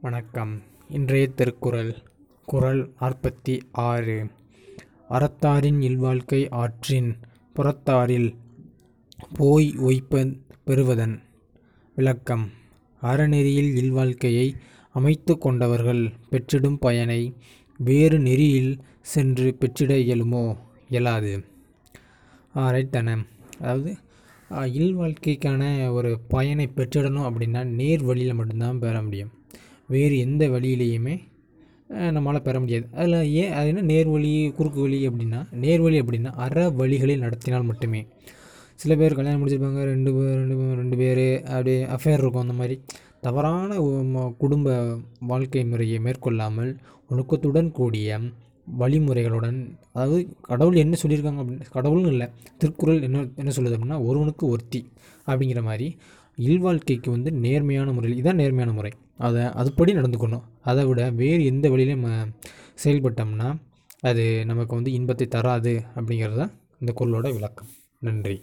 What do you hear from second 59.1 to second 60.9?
அதை அதுபடி நடந்துக்கணும். அதை